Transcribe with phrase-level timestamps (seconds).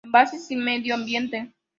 [0.03, 1.53] Envases y medio ambiente.